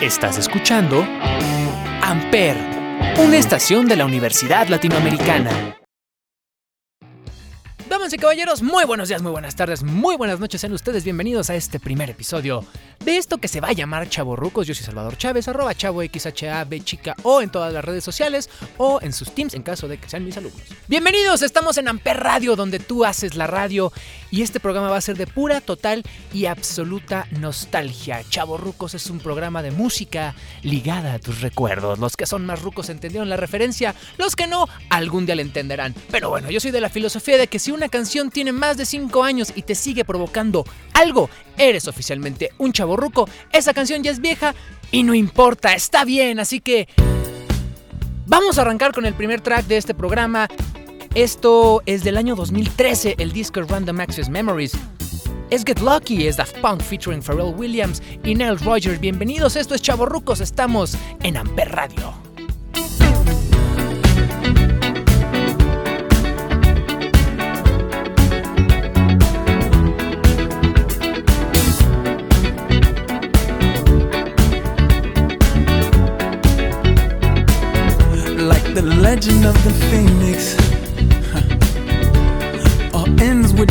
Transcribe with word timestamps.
Estás 0.00 0.38
escuchando 0.38 1.04
Amper, 2.00 2.56
una 3.18 3.36
estación 3.36 3.86
de 3.86 3.96
la 3.96 4.06
Universidad 4.06 4.66
Latinoamericana. 4.68 5.76
Damas 7.86 8.10
y 8.14 8.16
caballeros, 8.16 8.62
muy 8.62 8.86
buenos 8.86 9.08
días, 9.08 9.20
muy 9.20 9.30
buenas 9.30 9.56
tardes, 9.56 9.82
muy 9.82 10.16
buenas 10.16 10.40
noches. 10.40 10.62
Sean 10.62 10.72
ustedes 10.72 11.04
bienvenidos 11.04 11.50
a 11.50 11.54
este 11.54 11.78
primer 11.78 12.08
episodio 12.08 12.64
de 13.04 13.18
esto 13.18 13.38
que 13.38 13.48
se 13.48 13.60
va 13.60 13.68
a 13.68 13.72
llamar 13.72 14.08
Rucos. 14.36 14.66
Yo 14.66 14.74
soy 14.74 14.86
Salvador 14.86 15.18
Chávez, 15.18 15.48
arroba 15.48 15.74
chavo 15.74 16.02
XHAB 16.02 16.82
chica 16.82 17.14
o 17.22 17.42
en 17.42 17.50
todas 17.50 17.70
las 17.70 17.84
redes 17.84 18.02
sociales 18.02 18.48
o 18.78 19.00
en 19.02 19.12
sus 19.12 19.34
teams 19.34 19.54
en 19.54 19.62
caso 19.62 19.86
de 19.86 19.98
que 19.98 20.08
sean 20.08 20.24
mis 20.24 20.36
alumnos. 20.36 20.62
Bienvenidos, 20.88 21.42
estamos 21.42 21.76
en 21.76 21.88
Amper 21.88 22.16
Radio, 22.16 22.56
donde 22.56 22.78
tú 22.78 23.04
haces 23.04 23.34
la 23.34 23.46
radio 23.46 23.92
y 24.30 24.42
este 24.42 24.60
programa 24.60 24.90
va 24.90 24.96
a 24.96 25.00
ser 25.00 25.16
de 25.16 25.26
pura, 25.26 25.60
total 25.60 26.02
y 26.32 26.46
absoluta 26.46 27.26
nostalgia. 27.30 28.22
Rucos 28.58 28.94
es 28.94 29.08
un 29.10 29.18
programa 29.18 29.62
de 29.62 29.70
música 29.70 30.34
ligada 30.62 31.14
a 31.14 31.18
tus 31.18 31.40
recuerdos. 31.40 31.98
Los 31.98 32.16
que 32.16 32.26
son 32.26 32.46
más 32.46 32.62
rucos 32.62 32.88
entendieron 32.88 33.28
la 33.28 33.36
referencia, 33.36 33.94
los 34.18 34.36
que 34.36 34.46
no, 34.46 34.68
algún 34.88 35.26
día 35.26 35.36
la 35.36 35.42
entenderán. 35.42 35.94
Pero 36.10 36.30
bueno, 36.30 36.50
yo 36.50 36.60
soy 36.60 36.70
de 36.70 36.80
la 36.80 36.88
filosofía 36.88 37.38
de 37.38 37.46
que 37.46 37.58
si 37.58 37.70
una 37.70 37.88
canción 37.88 38.30
tiene 38.30 38.52
más 38.52 38.76
de 38.76 38.86
5 38.86 39.22
años 39.22 39.52
y 39.54 39.62
te 39.62 39.74
sigue 39.74 40.04
provocando 40.04 40.64
algo, 40.94 41.30
eres 41.56 41.88
oficialmente 41.88 42.50
un 42.58 42.72
chaborruco. 42.72 43.28
Esa 43.52 43.74
canción 43.74 44.02
ya 44.02 44.10
es 44.10 44.20
vieja 44.20 44.54
y 44.90 45.02
no 45.02 45.14
importa, 45.14 45.74
está 45.74 46.04
bien, 46.04 46.40
así 46.40 46.60
que 46.60 46.88
vamos 48.26 48.58
a 48.58 48.62
arrancar 48.62 48.92
con 48.92 49.06
el 49.06 49.14
primer 49.14 49.40
track 49.40 49.66
de 49.66 49.76
este 49.76 49.94
programa. 49.94 50.48
Esto 51.16 51.82
es 51.86 52.04
del 52.04 52.16
año 52.16 52.36
2013, 52.36 53.16
el 53.18 53.32
disco 53.32 53.60
Random 53.62 53.98
Access 53.98 54.28
Memories. 54.28 54.72
Es 55.50 55.64
Get 55.64 55.80
Lucky, 55.80 56.28
es 56.28 56.36
Daft 56.36 56.56
Punk 56.58 56.80
featuring 56.82 57.20
Pharrell 57.20 57.52
Williams 57.56 58.00
y 58.22 58.36
Nile 58.36 58.54
Rogers. 58.54 59.00
Bienvenidos, 59.00 59.56
esto 59.56 59.74
es 59.74 59.82
Chavorrucos, 59.82 60.40
estamos 60.40 60.96
en 61.24 61.36
Amper 61.36 61.72
Radio. 61.72 62.29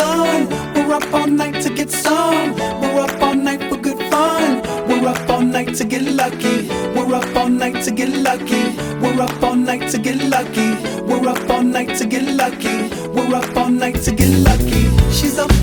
sun. 0.00 0.48
We're 0.74 0.94
up 0.98 1.12
all 1.12 1.30
night 1.42 1.56
to 1.64 1.70
get 1.78 1.90
some. 1.90 2.54
We're 2.82 3.00
up 3.06 3.22
all 3.22 3.34
night 3.48 3.62
for 3.68 3.78
good 3.86 4.00
fun. 4.12 4.62
We're 4.88 5.08
up 5.12 5.30
all 5.30 5.44
night 5.56 5.74
to 5.78 5.84
get 5.84 6.02
lucky. 6.20 6.56
We're 6.94 7.14
up 7.20 7.36
all 7.36 7.48
night 7.62 7.78
to 7.84 7.90
get 8.00 8.10
lucky. 8.28 8.62
We're 9.02 9.20
up 9.26 9.42
all 9.42 9.56
night 9.56 9.84
to 9.92 9.98
get 9.98 10.18
lucky. 10.34 10.70
We're 11.08 11.28
up 11.34 11.50
all 11.50 11.62
night 11.62 11.92
to 11.98 12.06
get 12.06 12.26
lucky. 12.42 12.76
We're 13.14 13.34
up 13.40 13.56
all 13.56 13.70
night 13.70 13.98
to 14.06 14.10
get 14.20 14.32
lucky. 14.48 14.82
She's 15.16 15.38
up 15.38 15.59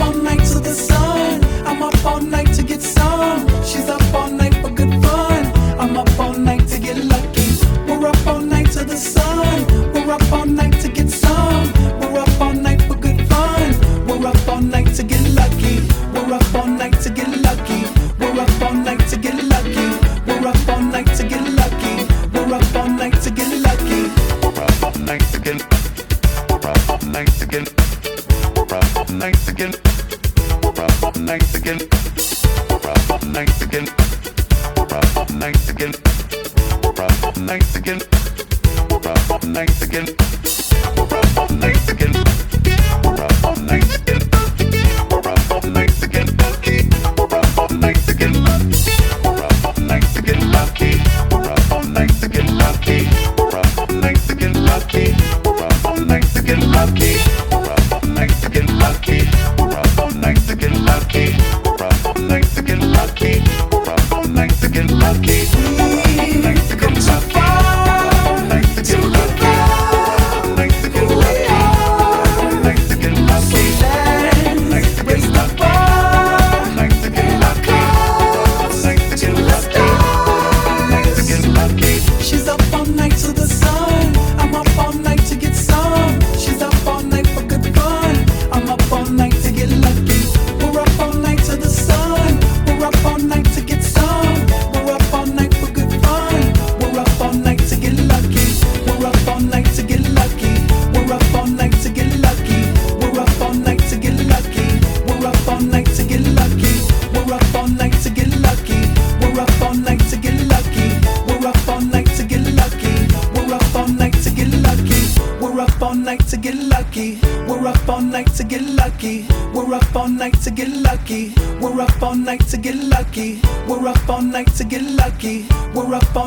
Thanks 39.53 39.81
again. 39.81 40.46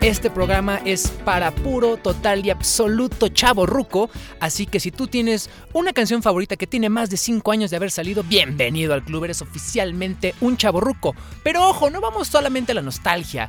Este 0.00 0.30
programa 0.30 0.80
es 0.86 1.10
para 1.22 1.50
puro, 1.50 1.98
total 1.98 2.46
y 2.46 2.50
absoluto 2.50 3.28
chavo 3.28 3.66
ruco. 3.66 4.08
Así 4.40 4.64
que 4.64 4.80
si 4.80 4.90
tú 4.90 5.06
tienes 5.06 5.50
una 5.74 5.92
canción 5.92 6.22
favorita 6.22 6.56
que 6.56 6.66
tiene 6.66 6.88
más 6.88 7.10
de 7.10 7.18
5 7.18 7.52
años 7.52 7.70
de 7.70 7.76
haber 7.76 7.90
salido, 7.90 8.22
bienvenido 8.22 8.94
al 8.94 9.04
club, 9.04 9.24
eres 9.24 9.42
oficialmente 9.42 10.34
un 10.40 10.56
chavo 10.56 10.80
ruco. 10.80 11.14
Pero 11.42 11.68
ojo, 11.68 11.90
no 11.90 12.00
vamos 12.00 12.28
solamente 12.28 12.72
a 12.72 12.76
la 12.76 12.80
nostalgia. 12.80 13.48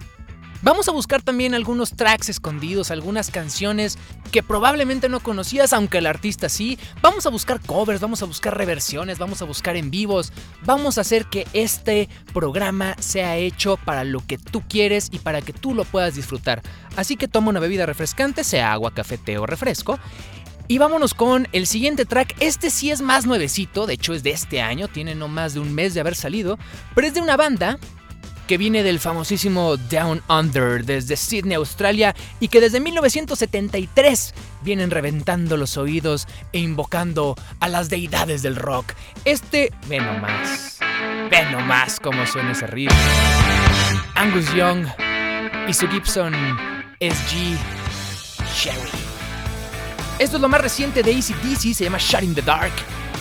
Vamos 0.64 0.88
a 0.88 0.92
buscar 0.92 1.24
también 1.24 1.56
algunos 1.56 1.96
tracks 1.96 2.30
escondidos, 2.30 2.92
algunas 2.92 3.32
canciones 3.32 3.98
que 4.32 4.44
probablemente 4.44 5.10
no 5.10 5.20
conocías, 5.20 5.74
aunque 5.74 5.98
el 5.98 6.06
artista 6.06 6.50
sí. 6.50 6.78
Vamos 7.02 7.26
a 7.26 7.30
buscar 7.30 7.60
covers, 7.60 8.00
vamos 8.00 8.22
a 8.22 8.26
buscar 8.26 8.56
reversiones, 8.56 9.18
vamos 9.18 9.42
a 9.42 9.46
buscar 9.46 9.76
en 9.76 9.90
vivos. 9.90 10.32
Vamos 10.64 11.00
a 11.00 11.02
hacer 11.02 11.26
que 11.26 11.48
este 11.54 12.10
programa 12.32 12.96
sea 13.00 13.38
hecho 13.38 13.78
para 13.78 14.04
lo 14.04 14.24
que 14.26 14.38
tú 14.38 14.62
quieres 14.70 15.10
y 15.12 15.18
para 15.18 15.42
que 15.42 15.52
tú 15.52 15.74
lo 15.74 15.84
puedas 15.84 16.14
disfrutar. 16.14 16.62
Así 16.96 17.18
que 17.18 17.28
toma 17.28 17.50
una 17.50 17.60
bebida 17.60 17.88
refrescante, 17.88 18.44
sea 18.44 18.72
agua, 18.72 18.94
café, 18.94 19.18
té 19.18 19.40
o 19.40 19.48
refresco. 19.48 19.98
Y 20.68 20.78
vámonos 20.78 21.16
con 21.16 21.48
el 21.54 21.66
siguiente 21.66 22.06
track. 22.06 22.36
Este 22.40 22.70
sí 22.70 22.92
es 22.92 23.02
más 23.02 23.26
nuevecito, 23.26 23.88
de 23.88 23.96
hecho 23.96 24.14
es 24.14 24.22
de 24.22 24.30
este 24.30 24.62
año, 24.62 24.88
tiene 24.88 25.16
no 25.16 25.28
más 25.28 25.56
de 25.56 25.60
un 25.60 25.74
mes 25.74 25.96
de 25.96 26.02
haber 26.02 26.16
salido, 26.16 26.60
pero 26.94 27.08
es 27.08 27.16
de 27.16 27.20
una 27.20 27.36
banda 27.36 27.80
que 28.52 28.58
viene 28.58 28.84
del 28.84 29.00
famosísimo 29.00 29.78
Down 29.78 30.22
Under 30.28 30.84
desde 30.84 31.16
Sydney, 31.16 31.56
Australia, 31.56 32.14
y 32.42 32.50
que 32.50 32.60
desde 32.60 32.82
1973 32.82 34.34
vienen 34.62 34.92
reventando 34.92 35.56
los 35.56 35.78
oídos 35.78 36.28
e 36.52 36.60
invocando 36.60 37.38
a 37.62 37.70
las 37.70 37.88
deidades 37.88 38.42
del 38.42 38.58
rock. 38.58 38.92
Este, 39.24 39.72
ve 39.88 40.02
nomás, 40.02 40.80
ve 41.30 41.50
nomás 41.50 41.98
cómo 42.02 42.28
suena 42.28 42.52
ese 42.52 42.68
riff. 42.68 42.92
Angus 44.16 44.54
Young 44.54 44.86
y 45.70 45.74
su 45.74 45.88
Gibson 45.88 46.34
SG 47.00 47.58
Sherry. 48.54 49.00
Esto 50.20 50.36
es 50.36 50.42
lo 50.42 50.50
más 50.50 50.60
reciente 50.60 51.04
de 51.04 51.14
Easy 51.14 51.34
DC, 51.42 51.74
se 51.74 51.86
llama 51.86 52.00
Shut 52.00 52.24
in 52.24 52.36
the 52.36 52.42
Dark. 52.42 52.74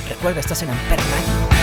Recuerda, 0.09 0.41
estás 0.41 0.61
en 0.65 0.71
Amperman. 0.71 1.60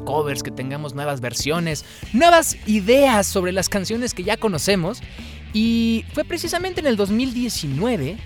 Covers, 0.00 0.42
que 0.42 0.50
tengamos 0.50 0.94
nuevas 0.94 1.20
versiones, 1.20 1.84
nuevas 2.12 2.56
ideas 2.66 3.26
sobre 3.26 3.52
las 3.52 3.68
canciones 3.68 4.14
que 4.14 4.24
ya 4.24 4.36
conocemos. 4.36 5.00
Y 5.52 6.04
fue 6.12 6.24
precisamente 6.24 6.80
en 6.80 6.86
el 6.86 6.96
2019, 6.96 8.16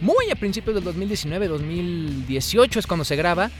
muy 0.00 0.30
a 0.30 0.36
principios 0.36 0.74
del 0.74 0.84
2019, 0.84 1.48
2018 1.48 2.78
es 2.78 2.86
cuando 2.86 3.04
se 3.04 3.16
graba, 3.16 3.50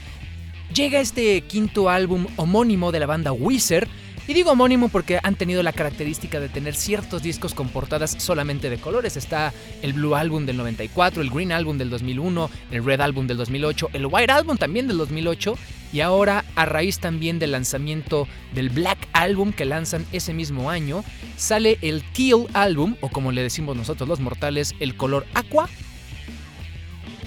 llega 0.73 0.99
este 0.99 1.41
quinto 1.41 1.89
álbum 1.89 2.27
homónimo 2.37 2.91
de 2.91 2.99
la 2.99 3.05
banda 3.05 3.31
Wizard 3.31 3.87
y 4.27 4.33
digo 4.33 4.51
homónimo 4.51 4.89
porque 4.89 5.19
han 5.21 5.35
tenido 5.35 5.61
la 5.61 5.73
característica 5.73 6.39
de 6.39 6.49
tener 6.49 6.75
ciertos 6.75 7.21
discos 7.21 7.53
con 7.53 7.69
portadas 7.69 8.15
solamente 8.17 8.69
de 8.69 8.77
colores. 8.77 9.17
Está 9.17 9.53
el 9.81 9.93
Blue 9.93 10.15
Album 10.15 10.45
del 10.45 10.57
94, 10.57 11.21
el 11.21 11.29
Green 11.29 11.51
Album 11.51 11.77
del 11.77 11.89
2001, 11.89 12.49
el 12.71 12.83
Red 12.83 13.01
Album 13.01 13.27
del 13.27 13.37
2008, 13.37 13.89
el 13.93 14.07
White 14.07 14.31
Album 14.31 14.57
también 14.57 14.87
del 14.87 14.97
2008 14.97 15.57
y 15.93 16.01
ahora 16.01 16.43
a 16.55 16.65
raíz 16.65 16.99
también 16.99 17.37
del 17.37 17.51
lanzamiento 17.51 18.27
del 18.53 18.69
Black 18.69 18.97
Album 19.13 19.53
que 19.53 19.65
lanzan 19.65 20.05
ese 20.11 20.33
mismo 20.33 20.69
año, 20.69 21.03
sale 21.37 21.77
el 21.81 22.03
Teal 22.13 22.47
Album 22.53 22.95
o 23.01 23.09
como 23.09 23.31
le 23.31 23.43
decimos 23.43 23.77
nosotros 23.77 24.09
los 24.09 24.19
mortales, 24.19 24.73
el 24.79 24.97
color 24.97 25.25
aqua. 25.33 25.69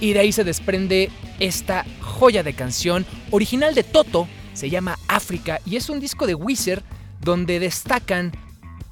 Y 0.01 0.13
de 0.13 0.19
ahí 0.19 0.31
se 0.31 0.43
desprende 0.43 1.09
esta 1.39 1.85
joya 1.99 2.43
de 2.43 2.53
canción 2.53 3.05
original 3.31 3.73
de 3.75 3.83
Toto 3.83 4.27
se 4.59 4.69
llama 4.69 4.99
África 5.07 5.61
y 5.65 5.77
es 5.77 5.89
un 5.89 6.01
disco 6.01 6.27
de 6.27 6.35
Wizard 6.35 6.83
donde 7.21 7.59
destacan 7.59 8.33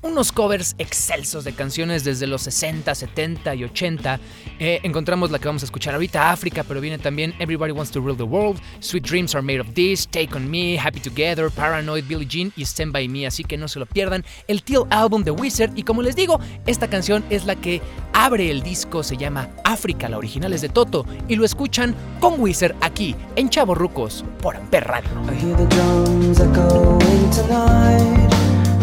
unos 0.08 0.32
covers 0.32 0.76
excelsos 0.78 1.44
de 1.44 1.54
canciones 1.54 2.04
desde 2.04 2.28
los 2.28 2.42
60, 2.44 2.96
70 2.96 3.56
y 3.56 3.64
80. 3.66 4.20
Eh, 4.60 4.80
encontramos 4.84 5.30
la 5.32 5.40
que 5.40 5.48
vamos 5.48 5.62
a 5.64 5.66
escuchar 5.66 5.94
ahorita, 5.94 6.32
África, 6.32 6.64
pero 6.64 6.82
viene 6.82 6.98
también 6.98 7.34
Everybody 7.40 7.72
Wants 7.72 7.92
to 7.92 8.00
Rule 8.00 8.16
the 8.16 8.24
World, 8.24 8.60
Sweet 8.80 9.06
Dreams 9.06 9.36
Are 9.36 9.42
Made 9.42 9.62
of 9.62 9.68
This, 9.74 10.08
Take 10.08 10.30
On 10.34 10.50
Me, 10.50 10.80
Happy 10.80 11.00
Together, 11.00 11.52
Paranoid, 11.52 12.06
Billie 12.06 12.26
Jean 12.26 12.52
y 12.56 12.64
Stand 12.64 12.92
By 12.92 13.08
Me, 13.08 13.28
así 13.28 13.44
que 13.44 13.58
no 13.58 13.68
se 13.68 13.80
lo 13.80 13.86
pierdan. 13.86 14.26
El 14.48 14.64
Teal 14.64 14.86
Album 14.90 15.24
de 15.24 15.32
Wizard 15.32 15.72
y 15.76 15.84
como 15.84 16.02
les 16.02 16.16
digo, 16.16 16.40
esta 16.66 16.90
canción 16.90 17.24
es 17.30 17.46
la 17.46 17.56
que 17.56 17.82
abre 18.14 18.50
el 18.50 18.64
disco, 18.64 19.04
se 19.04 19.18
llama 19.18 19.50
África, 19.64 20.10
la 20.10 20.18
original 20.18 20.54
es 20.54 20.62
de 20.62 20.70
Toto 20.70 21.06
y 21.28 21.36
lo 21.36 21.46
escuchan 21.46 21.96
con 22.20 22.40
Wizard 22.40 22.76
aquí 22.82 23.16
en 23.36 23.50
Chavo 23.50 23.76
Rucos 23.76 24.24
por 24.42 24.56
Amper 24.56 24.86
Radio. 24.86 25.10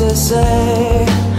To 0.00 0.16
say, 0.16 1.29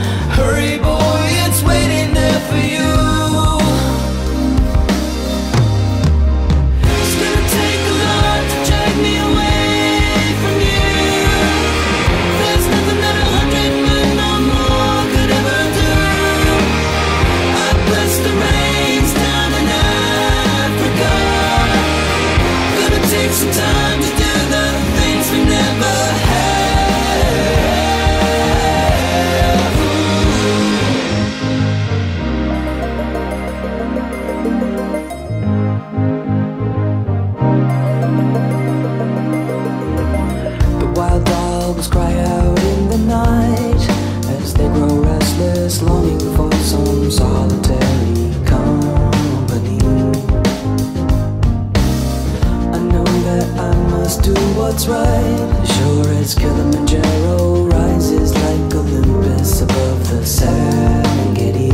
do 54.21 54.33
what's 54.55 54.87
right, 54.87 55.65
sure 55.65 56.07
as 56.13 56.35
Kilimanjaro 56.35 57.65
rises 57.65 58.33
like 58.35 58.75
Olympus 58.75 59.61
above 59.61 60.09
the 60.09 60.21
Serengeti. 60.21 61.71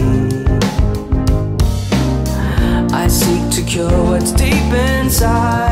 I 2.93 3.07
seek 3.07 3.49
to 3.51 3.69
cure 3.69 4.03
what's 4.03 4.31
deep 4.31 4.71
inside, 4.73 5.66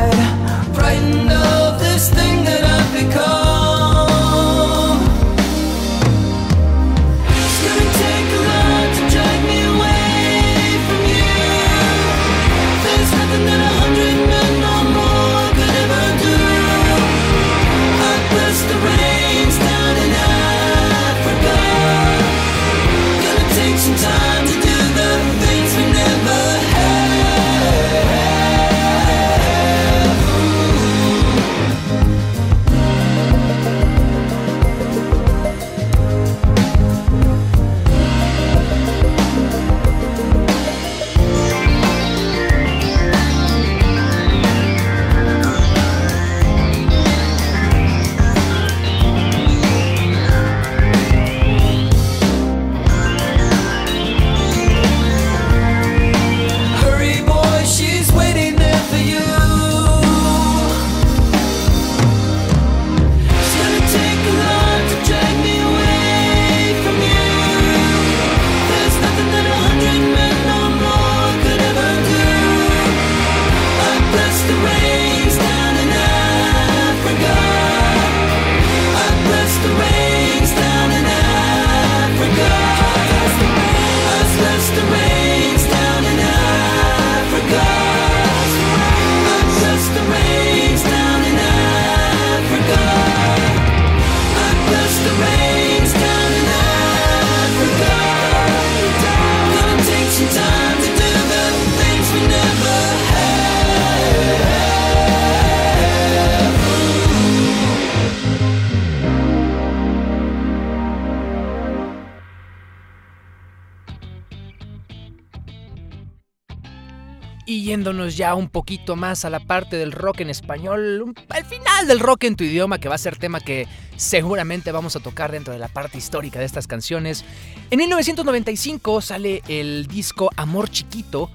yéndonos 117.76 118.16
ya 118.16 118.34
un 118.34 118.48
poquito 118.48 118.96
más 118.96 119.26
a 119.26 119.30
la 119.30 119.38
parte 119.38 119.76
del 119.76 119.92
rock 119.92 120.20
en 120.20 120.30
español, 120.30 121.14
al 121.28 121.44
final 121.44 121.86
del 121.86 122.00
rock 122.00 122.24
en 122.24 122.34
tu 122.34 122.42
idioma, 122.42 122.78
que 122.78 122.88
va 122.88 122.94
a 122.94 122.98
ser 122.98 123.18
tema 123.18 123.38
que 123.38 123.68
seguramente 123.96 124.72
vamos 124.72 124.96
a 124.96 125.00
tocar 125.00 125.30
dentro 125.30 125.52
de 125.52 125.58
la 125.58 125.68
parte 125.68 125.98
histórica 125.98 126.38
de 126.38 126.46
estas 126.46 126.66
canciones. 126.66 127.22
En 127.70 127.78
1995 127.78 129.02
sale 129.02 129.42
el 129.48 129.88
disco 129.88 130.30
Amor 130.38 130.70
Chiquito 130.70 131.30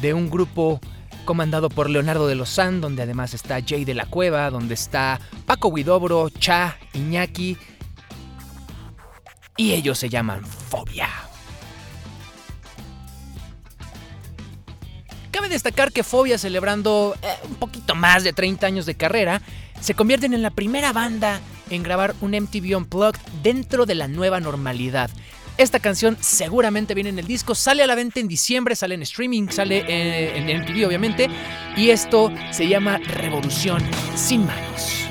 de 0.00 0.14
un 0.14 0.30
grupo 0.30 0.80
comandado 1.24 1.68
por 1.68 1.88
Leonardo 1.88 2.26
de 2.26 2.34
Lozán, 2.34 2.80
donde 2.80 3.04
además 3.04 3.32
está 3.32 3.60
Jay 3.64 3.84
de 3.84 3.94
la 3.94 4.06
Cueva, 4.06 4.50
donde 4.50 4.74
está 4.74 5.20
Paco 5.46 5.68
Huidobro, 5.68 6.28
Cha, 6.28 6.76
Iñaki, 6.92 7.56
y 9.56 9.72
ellos 9.74 9.96
se 9.96 10.08
llaman 10.08 10.44
Fobia. 10.44 11.08
Cabe 15.34 15.48
destacar 15.48 15.90
que 15.90 16.04
Fobia, 16.04 16.38
celebrando 16.38 17.16
eh, 17.20 17.26
un 17.48 17.56
poquito 17.56 17.96
más 17.96 18.22
de 18.22 18.32
30 18.32 18.68
años 18.68 18.86
de 18.86 18.94
carrera, 18.94 19.42
se 19.80 19.94
convierten 19.94 20.32
en 20.32 20.42
la 20.42 20.52
primera 20.52 20.92
banda 20.92 21.40
en 21.70 21.82
grabar 21.82 22.14
un 22.20 22.40
MTV 22.40 22.76
Unplugged 22.76 23.20
dentro 23.42 23.84
de 23.84 23.96
la 23.96 24.06
nueva 24.06 24.38
normalidad. 24.38 25.10
Esta 25.58 25.80
canción 25.80 26.16
seguramente 26.20 26.94
viene 26.94 27.10
en 27.10 27.18
el 27.18 27.26
disco, 27.26 27.56
sale 27.56 27.82
a 27.82 27.88
la 27.88 27.96
venta 27.96 28.20
en 28.20 28.28
diciembre, 28.28 28.76
sale 28.76 28.94
en 28.94 29.02
streaming, 29.02 29.48
sale 29.48 29.78
eh, 29.88 30.38
en, 30.38 30.48
en 30.48 30.62
MTV 30.62 30.86
obviamente, 30.86 31.28
y 31.76 31.90
esto 31.90 32.30
se 32.52 32.68
llama 32.68 32.98
Revolución 32.98 33.82
sin 34.14 34.46
manos. 34.46 35.03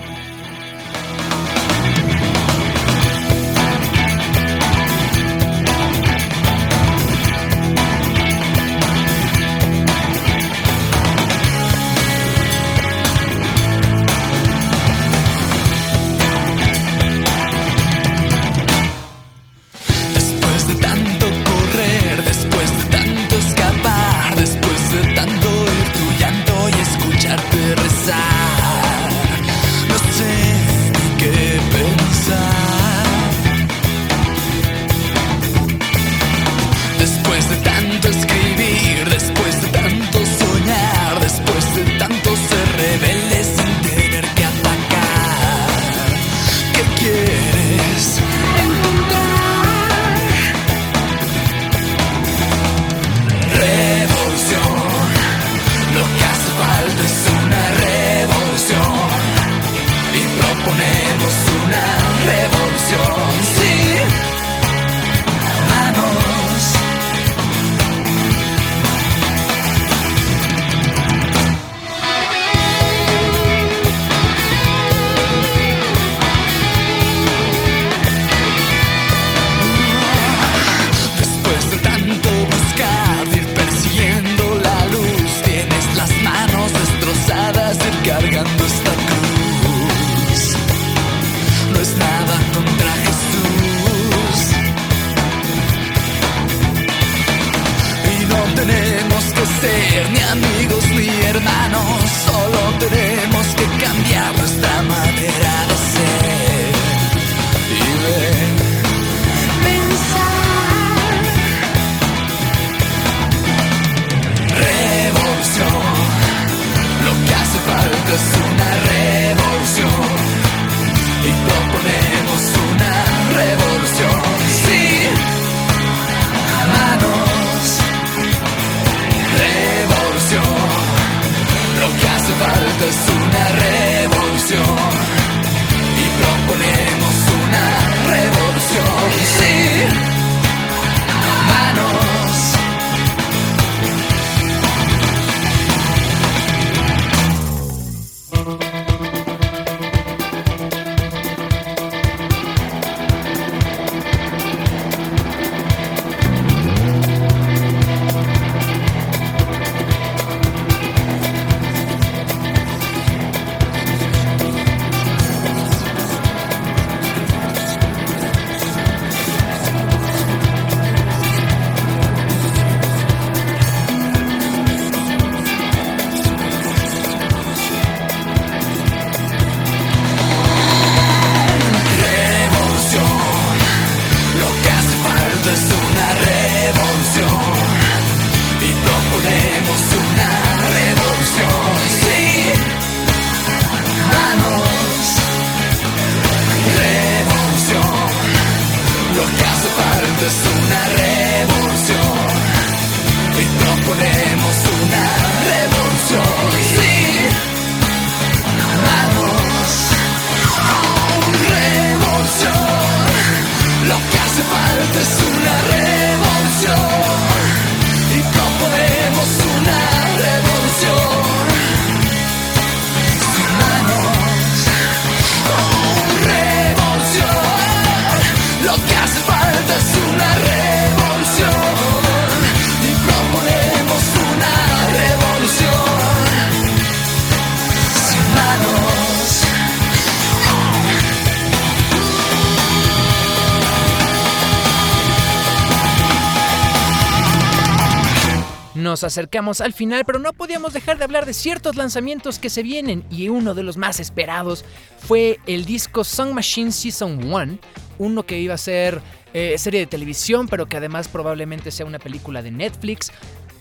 Acercamos 249.03 249.61
al 249.61 249.73
final, 249.73 250.03
pero 250.05 250.19
no 250.19 250.33
podíamos 250.33 250.73
dejar 250.73 250.97
de 250.97 251.03
hablar 251.03 251.25
de 251.25 251.33
ciertos 251.33 251.75
lanzamientos 251.75 252.39
que 252.39 252.49
se 252.49 252.63
vienen 252.63 253.03
y 253.09 253.29
uno 253.29 253.53
de 253.53 253.63
los 253.63 253.77
más 253.77 253.99
esperados 253.99 254.65
fue 254.97 255.39
el 255.47 255.65
disco 255.65 256.03
Song 256.03 256.33
Machine 256.33 256.71
Season 256.71 257.31
1, 257.31 257.57
uno 257.97 258.23
que 258.23 258.39
iba 258.39 258.53
a 258.53 258.57
ser 258.57 259.01
eh, 259.33 259.57
serie 259.57 259.81
de 259.81 259.87
televisión, 259.87 260.47
pero 260.47 260.67
que 260.67 260.77
además 260.77 261.07
probablemente 261.07 261.71
sea 261.71 261.85
una 261.85 261.99
película 261.99 262.41
de 262.41 262.51
Netflix, 262.51 263.11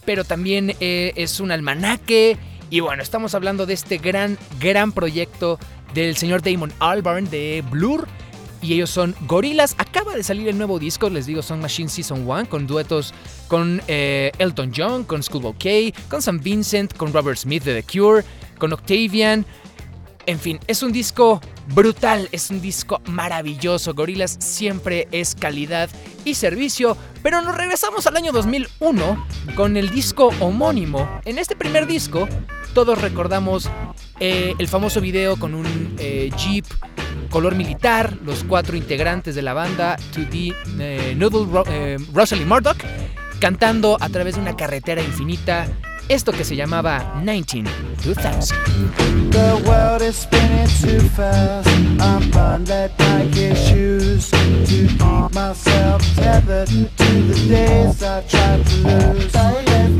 pero 0.04 0.24
también 0.24 0.74
eh, 0.80 1.12
es 1.16 1.40
un 1.40 1.50
almanaque 1.50 2.36
y 2.72 2.80
bueno, 2.80 3.02
estamos 3.02 3.34
hablando 3.34 3.66
de 3.66 3.74
este 3.74 3.98
gran, 3.98 4.38
gran 4.58 4.92
proyecto 4.92 5.58
del 5.92 6.16
señor 6.16 6.40
Damon 6.40 6.72
Albarn 6.78 7.28
de 7.28 7.62
Blur. 7.70 8.08
Y 8.62 8.74
ellos 8.74 8.90
son 8.90 9.14
Gorillaz. 9.26 9.74
Acaba 9.76 10.14
de 10.14 10.22
salir 10.22 10.48
el 10.48 10.56
nuevo 10.56 10.78
disco, 10.78 11.10
les 11.10 11.26
digo, 11.26 11.42
son 11.42 11.60
Machine 11.60 11.88
Season 11.88 12.26
1, 12.26 12.48
con 12.48 12.66
duetos 12.66 13.12
con 13.48 13.82
eh, 13.88 14.30
Elton 14.38 14.72
John, 14.74 15.04
con 15.04 15.22
Schoolboy 15.22 15.54
K, 15.54 15.98
con 16.08 16.22
Sam 16.22 16.40
Vincent, 16.40 16.96
con 16.96 17.12
Robert 17.12 17.38
Smith 17.38 17.64
de 17.64 17.82
The 17.82 17.82
Cure, 17.82 18.24
con 18.58 18.72
Octavian. 18.72 19.44
En 20.26 20.38
fin, 20.38 20.60
es 20.68 20.82
un 20.84 20.92
disco 20.92 21.40
brutal, 21.68 22.28
es 22.32 22.50
un 22.50 22.60
disco 22.60 23.00
maravilloso. 23.06 23.94
Gorillaz 23.94 24.36
siempre 24.40 25.08
es 25.12 25.34
calidad 25.34 25.88
y 26.24 26.34
servicio, 26.34 26.96
pero 27.22 27.40
nos 27.42 27.56
regresamos 27.56 28.06
al 28.06 28.16
año 28.16 28.32
2001 28.32 29.26
con 29.54 29.76
el 29.76 29.90
disco 29.90 30.30
homónimo. 30.40 31.20
En 31.24 31.38
este 31.38 31.56
primer 31.56 31.86
disco, 31.86 32.28
todos 32.74 33.00
recordamos 33.00 33.68
eh, 34.20 34.54
el 34.58 34.68
famoso 34.68 35.00
video 35.00 35.36
con 35.38 35.54
un 35.54 35.94
eh, 35.98 36.30
Jeep 36.36 36.64
color 37.30 37.54
militar, 37.54 38.18
los 38.24 38.44
cuatro 38.44 38.76
integrantes 38.76 39.34
de 39.34 39.42
la 39.42 39.54
banda, 39.54 39.96
2D, 40.14 40.54
eh, 40.78 41.14
Noodle, 41.16 41.50
Ro- 41.50 42.36
y 42.36 42.44
Murdoch, 42.44 42.76
cantando 43.40 43.96
a 44.00 44.08
través 44.10 44.34
de 44.34 44.42
una 44.42 44.54
carretera 44.54 45.02
infinita 45.02 45.66
esto 46.08 46.32
que 46.32 46.44
se 46.44 46.56
llamaba 46.56 47.22
19 47.24 47.70
2000. 48.02 48.56
The 49.30 49.62
world 49.66 50.02
is 50.02 50.16
spinning 50.16 50.68
too 50.80 51.00
fast. 51.10 51.68
I'm 52.00 52.30
burned 52.30 52.66
that 52.66 52.98
Nike 52.98 53.54
shoes 53.54 54.30
to 54.30 54.64
keep 54.66 55.00
myself 55.34 56.02
tethered 56.14 56.68
to 56.68 57.22
the 57.28 57.48
days 57.48 58.02
I 58.02 58.22
tried 58.22 58.66
to 58.66 58.76
lose. 58.76 59.32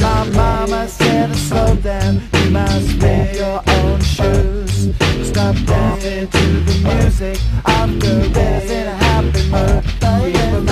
My 0.01 0.25
mama 0.31 0.88
said 0.88 1.35
slow 1.37 1.75
down. 1.77 2.21
You 2.35 2.51
must 2.51 2.97
make 2.99 3.37
your 3.37 3.62
own 3.67 4.01
shoes. 4.01 4.95
Stop 5.23 5.57
dancing 5.67 6.29
to 6.29 6.47
the 6.67 6.75
music. 6.85 7.38
I'm 7.65 7.99
good 7.99 8.37
in 8.37 8.87
happy 8.87 9.51
mood. 9.51 10.72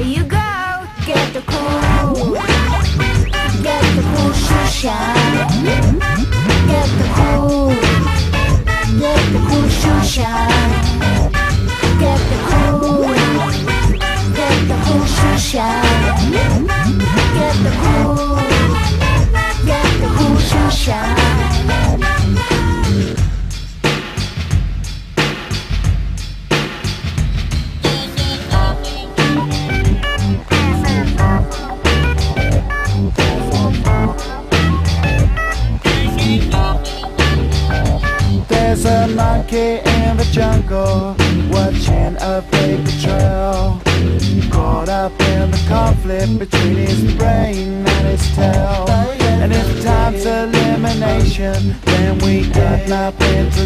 Here 0.00 0.08
you 0.08 0.24
go, 0.24 0.86
get 1.04 1.34
the 1.34 1.42
cool, 1.42 2.32
get 3.62 3.82
the 3.96 4.02
cool 4.16 4.32
shoe 4.32 4.66
shine. 4.66 5.19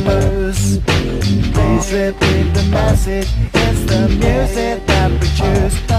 Please 0.04 1.92
repeat 1.92 2.52
the 2.52 2.68
message. 2.70 3.28
It's 3.54 3.84
the 3.90 4.08
music 4.08 4.86
that 4.86 5.10
we 5.10 5.28
choose. 5.28 5.93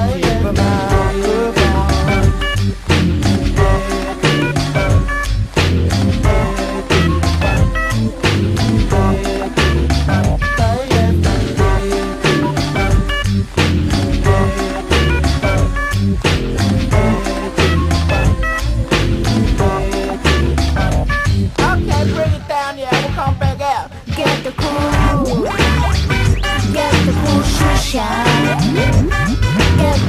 Get 27.95 28.03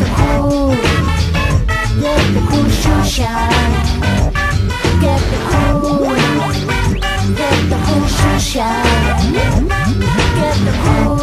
the 0.00 0.08
cool, 0.16 0.74
get 2.00 2.24
the 2.34 2.40
cool 2.50 2.68
shine. 3.04 3.74
Get 5.00 5.22
the 5.30 5.38
cool, 5.46 6.04
the 7.70 7.78
cool. 7.86 8.06
Get 10.34 10.56
the 10.64 10.72
cool, 10.82 11.15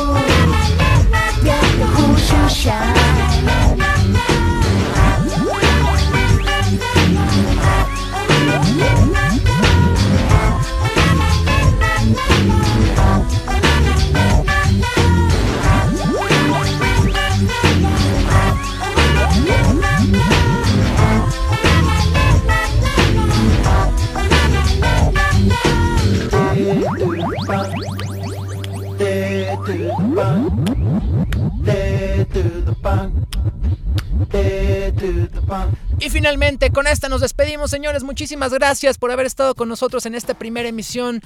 con 36.72 36.88
esta 36.88 37.10
nos 37.10 37.22
despedimos, 37.22 37.70
señores. 37.70 38.04
Muchísimas 38.04 38.52
gracias 38.52 38.98
por 38.98 39.12
haber 39.12 39.28
estado 39.28 39.54
con 39.54 39.70
nosotros 39.70 40.08
en 40.08 40.16
esta 40.16 40.34
primera 40.34 40.68
emisión 40.68 41.22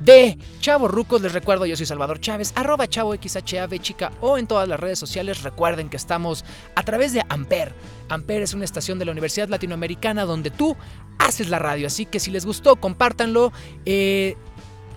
de 0.00 0.38
Chavo 0.60 0.88
Rucos. 0.88 1.22
Les 1.22 1.32
recuerdo, 1.32 1.66
yo 1.66 1.76
soy 1.76 1.86
Salvador 1.86 2.18
Chávez, 2.18 2.52
arroba 2.56 2.88
chavo 2.88 3.14
XHAV 3.14 3.78
chica 3.78 4.10
o 4.20 4.38
en 4.38 4.48
todas 4.48 4.66
las 4.66 4.80
redes 4.80 4.98
sociales. 4.98 5.44
Recuerden 5.44 5.88
que 5.88 5.96
estamos 5.96 6.44
a 6.74 6.82
través 6.82 7.12
de 7.12 7.22
Amper. 7.28 7.72
Amper 8.08 8.42
es 8.42 8.52
una 8.52 8.64
estación 8.64 8.98
de 8.98 9.04
la 9.04 9.12
Universidad 9.12 9.48
Latinoamericana 9.48 10.24
donde 10.24 10.50
tú 10.50 10.76
haces 11.18 11.48
la 11.48 11.60
radio. 11.60 11.86
Así 11.86 12.04
que 12.04 12.18
si 12.18 12.32
les 12.32 12.44
gustó, 12.44 12.74
compártanlo. 12.76 13.52
Eh, 13.86 14.36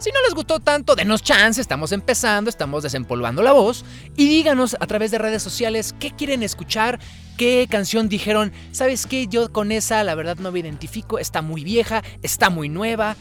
si 0.04 0.12
no 0.12 0.22
les 0.22 0.34
gustó 0.34 0.60
tanto, 0.60 0.96
denos 0.96 1.24
chance, 1.24 1.62
estamos 1.62 1.94
empezando, 1.94 2.50
estamos 2.50 2.84
desempolvando 2.84 3.42
la 3.42 3.54
voz 3.54 3.86
y 4.18 4.28
díganos 4.28 4.76
a 4.82 4.86
través 4.86 5.12
de 5.12 5.18
redes 5.18 5.42
sociales 5.42 5.96
qué 5.98 6.12
quieren 6.12 6.44
escuchar, 6.44 7.00
qué 7.38 7.68
canción 7.72 8.10
dijeron, 8.10 8.52
¿sabes 8.74 9.06
qué? 9.06 9.28
Yo 9.28 9.54
con 9.54 9.72
esa 9.72 10.04
la 10.04 10.14
verdad 10.16 10.36
no 10.40 10.52
me 10.52 10.60
identifico, 10.60 11.20
está 11.20 11.42
muy 11.42 11.64
vieja, 11.64 12.04
está 12.22 12.50
muy 12.50 12.68
nueva. 12.68 13.16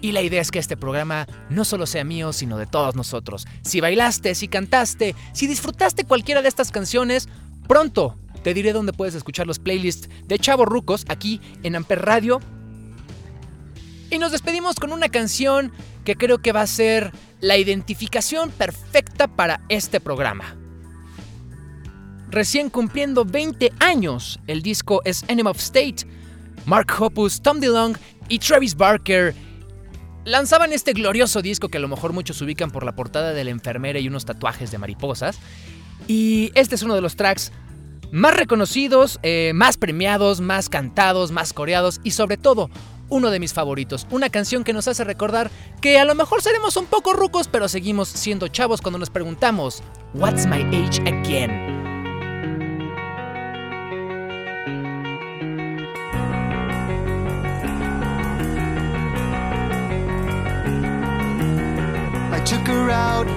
Y 0.00 0.12
la 0.12 0.22
idea 0.22 0.40
es 0.40 0.50
que 0.50 0.58
este 0.58 0.78
programa 0.78 1.26
no 1.50 1.66
solo 1.66 1.84
sea 1.84 2.02
mío, 2.02 2.32
sino 2.32 2.56
de 2.56 2.64
todos 2.64 2.94
nosotros. 2.94 3.46
Si 3.60 3.82
bailaste, 3.82 4.34
si 4.34 4.48
cantaste, 4.48 5.14
si 5.34 5.46
disfrutaste 5.46 6.04
cualquiera 6.04 6.40
de 6.40 6.48
estas 6.48 6.72
canciones, 6.72 7.28
pronto 7.68 8.16
te 8.42 8.54
diré 8.54 8.72
dónde 8.72 8.94
puedes 8.94 9.14
escuchar 9.14 9.46
los 9.46 9.58
playlists 9.58 10.08
de 10.24 10.38
Chavo 10.38 10.64
Rucos 10.64 11.04
aquí 11.08 11.42
en 11.62 11.76
Amper 11.76 12.00
Radio 12.00 12.40
y 14.10 14.18
nos 14.18 14.32
despedimos 14.32 14.76
con 14.76 14.92
una 14.92 15.08
canción 15.08 15.72
que 16.04 16.16
creo 16.16 16.38
que 16.38 16.52
va 16.52 16.62
a 16.62 16.66
ser 16.66 17.12
la 17.40 17.56
identificación 17.56 18.50
perfecta 18.50 19.28
para 19.28 19.62
este 19.68 20.00
programa. 20.00 20.56
Recién 22.28 22.70
cumpliendo 22.70 23.24
20 23.24 23.72
años, 23.80 24.38
el 24.46 24.62
disco 24.62 25.00
es 25.04 25.24
Enemy 25.28 25.50
of 25.50 25.58
State. 25.58 26.06
Mark 26.66 26.88
Hoppus, 26.98 27.40
Tom 27.40 27.58
DeLonge 27.58 27.98
y 28.28 28.38
Travis 28.38 28.76
Barker 28.76 29.34
lanzaban 30.24 30.72
este 30.72 30.92
glorioso 30.92 31.42
disco 31.42 31.68
que 31.68 31.78
a 31.78 31.80
lo 31.80 31.88
mejor 31.88 32.12
muchos 32.12 32.40
ubican 32.42 32.70
por 32.70 32.84
la 32.84 32.94
portada 32.94 33.32
de 33.32 33.44
la 33.44 33.50
enfermera 33.50 33.98
y 33.98 34.08
unos 34.08 34.26
tatuajes 34.26 34.70
de 34.70 34.78
mariposas. 34.78 35.38
Y 36.06 36.52
este 36.54 36.74
es 36.74 36.82
uno 36.82 36.94
de 36.94 37.00
los 37.00 37.16
tracks 37.16 37.52
más 38.12 38.36
reconocidos, 38.36 39.18
eh, 39.22 39.52
más 39.54 39.76
premiados, 39.76 40.40
más 40.40 40.68
cantados, 40.68 41.30
más 41.30 41.52
coreados 41.52 42.00
y 42.04 42.10
sobre 42.12 42.36
todo 42.36 42.70
uno 43.10 43.30
de 43.30 43.40
mis 43.40 43.52
favoritos. 43.52 44.06
Una 44.10 44.30
canción 44.30 44.64
que 44.64 44.72
nos 44.72 44.88
hace 44.88 45.04
recordar 45.04 45.50
que 45.80 45.98
a 45.98 46.04
lo 46.04 46.14
mejor 46.14 46.40
seremos 46.42 46.76
un 46.76 46.86
poco 46.86 47.12
rucos, 47.12 47.48
pero 47.48 47.68
seguimos 47.68 48.08
siendo 48.08 48.48
chavos 48.48 48.80
cuando 48.80 48.98
nos 48.98 49.10
preguntamos, 49.10 49.82
What's 50.14 50.46
my 50.46 50.62
age 50.72 51.00
again? 51.00 51.50
I 62.32 62.42
took 62.44 62.66
her 62.66 62.90
out. 62.90 63.28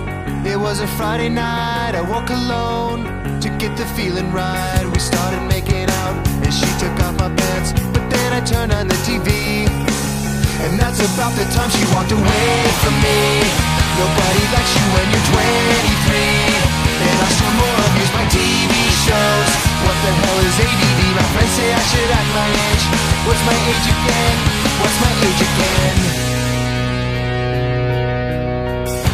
It 0.46 0.58
was 0.58 0.82
a 0.82 0.88
Friday 0.88 1.30
night. 1.30 1.96
I 1.96 2.02
alone 2.30 3.06
to 3.40 3.50
get 3.58 3.76
the 3.78 3.86
feeling 3.96 4.32
right. 4.34 4.86
We 4.92 5.00
started 5.00 5.42
making 5.48 5.90
out, 5.90 6.28
and 6.44 6.54
she 6.54 6.66
took 6.80 6.98
my. 7.20 8.03
I 8.34 8.42
turned 8.42 8.74
on 8.74 8.88
the 8.88 8.98
TV, 9.06 9.30
and 10.66 10.74
that's 10.82 10.98
about 11.06 11.38
the 11.38 11.46
time 11.54 11.70
she 11.70 11.86
walked 11.94 12.10
away 12.10 12.50
from 12.82 12.96
me. 12.98 13.46
Nobody 14.02 14.44
likes 14.50 14.74
you 14.74 14.86
when 14.90 15.06
you're 15.14 15.28
23, 15.38 16.18
and 16.98 17.14
I 17.14 17.30
still 17.30 17.54
more 17.62 17.78
abuse 17.78 18.10
my 18.18 18.26
TV 18.34 18.74
shows. 19.06 19.54
What 19.86 19.98
the 20.02 20.12
hell 20.18 20.40
is 20.50 20.58
ADD? 20.66 21.02
My 21.14 21.28
friends 21.30 21.54
say 21.54 21.70
I 21.78 21.84
should 21.94 22.10
act 22.10 22.30
my 22.34 22.50
age. 22.50 22.86
What's 23.30 23.44
my 23.46 23.54
age 23.70 23.86
again? 23.94 24.38
What's 24.82 24.98
my 24.98 25.14
age 25.30 25.42
again? 25.54 25.98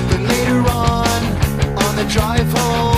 But 0.07 0.21
later 0.31 0.63
on, 0.63 1.19
on 1.75 1.91
the 1.99 2.07
drive 2.07 2.47
home, 2.55 2.88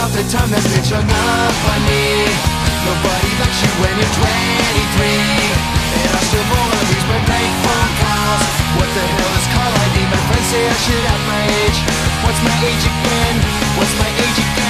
about 0.00 0.16
the 0.16 0.24
time 0.32 0.48
that 0.48 0.64
bitch 0.72 0.96
on 0.96 1.04
me. 1.04 2.24
Nobody 2.88 3.30
likes 3.36 3.60
you 3.60 3.68
when 3.84 3.92
you're 4.00 4.14
23. 4.16 4.24
And 6.00 6.08
I 6.16 6.20
still 6.24 6.46
roll 6.48 6.70
on 6.72 6.84
these 6.88 7.04
my 7.04 7.20
bank 7.28 7.52
phone 7.60 7.92
calls. 8.00 8.48
What 8.80 8.88
the 8.96 9.04
hell 9.04 9.34
is 9.36 9.46
call 9.52 9.68
ID? 9.68 9.96
My 10.08 10.20
friends 10.32 10.48
say 10.48 10.62
I 10.64 10.76
should 10.88 11.04
have 11.04 11.22
my 11.28 11.42
age. 11.52 11.78
What's 12.24 12.40
my 12.40 12.56
age 12.64 12.84
again? 12.88 13.36
What's 13.76 13.92
my 14.00 14.08
age 14.24 14.40
again? 14.40 14.69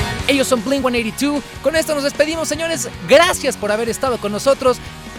Ellos 0.31 0.47
son 0.47 0.63
Blink 0.63 0.81
182. 0.81 1.43
Con 1.61 1.75
esto 1.75 1.93
nos 1.93 2.05
despedimos, 2.05 2.47
señores. 2.47 2.87
Gracias 3.09 3.57
por 3.57 3.69
haber 3.69 3.89
estado 3.89 4.17
con 4.17 4.31
nosotros. 4.31 4.77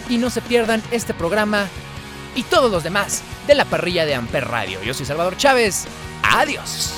Y 0.09 0.17
no 0.17 0.31
se 0.31 0.41
pierdan 0.41 0.81
este 0.89 1.13
programa 1.13 1.67
y 2.33 2.41
todos 2.41 2.71
los 2.71 2.83
demás 2.83 3.21
de 3.45 3.53
la 3.53 3.63
parrilla 3.65 4.07
de 4.07 4.15
Amper 4.15 4.47
Radio. 4.47 4.81
Yo 4.81 4.95
soy 4.95 5.05
Salvador 5.05 5.37
Chávez. 5.37 5.85
Adiós. 6.23 6.95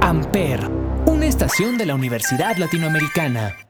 Amper, 0.00 0.70
una 1.06 1.26
estación 1.26 1.76
de 1.76 1.86
la 1.86 1.96
Universidad 1.96 2.56
Latinoamericana. 2.56 3.67